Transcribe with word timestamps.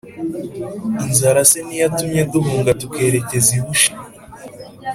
inzara 1.05 1.41
se 1.51 1.59
ntiyatumye 1.65 2.21
duhunga 2.31 2.71
tukerekeza 2.81 3.49
i 3.59 3.61
bushi. 3.65 3.91